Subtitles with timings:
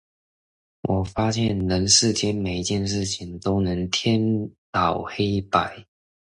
[0.81, 3.05] 我發現人世間每件事
[3.37, 5.85] 都能顛倒黑白